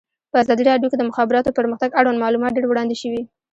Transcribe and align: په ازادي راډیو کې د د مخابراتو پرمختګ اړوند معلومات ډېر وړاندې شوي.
په 0.31 0.37
ازادي 0.43 0.63
راډیو 0.69 0.89
کې 0.91 0.97
د 0.97 0.99
د 1.01 1.07
مخابراتو 1.09 1.55
پرمختګ 1.59 1.89
اړوند 1.99 2.21
معلومات 2.23 2.51
ډېر 2.55 2.65
وړاندې 2.67 2.95
شوي. 3.01 3.21